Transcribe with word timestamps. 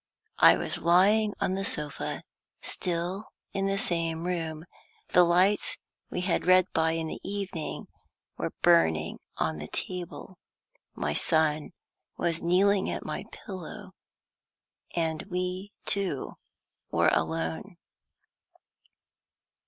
I 0.39 0.57
was 0.57 0.79
lying 0.79 1.35
on 1.39 1.53
the 1.53 1.63
sofa, 1.63 2.23
still 2.63 3.27
in 3.53 3.67
the 3.67 3.77
same 3.77 4.23
room; 4.25 4.65
the 5.09 5.23
lights 5.23 5.77
we 6.09 6.21
had 6.21 6.47
read 6.47 6.65
by 6.73 6.93
in 6.93 7.05
the 7.05 7.19
evening 7.23 7.85
were 8.35 8.49
burning 8.63 9.19
on 9.37 9.59
the 9.59 9.67
table; 9.67 10.39
my 10.95 11.13
son 11.13 11.73
was 12.17 12.41
kneeling 12.41 12.89
at 12.89 13.05
my 13.05 13.25
pillow, 13.31 13.91
and 14.95 15.21
we 15.29 15.71
two 15.85 16.33
were 16.89 17.09
alone. 17.09 17.77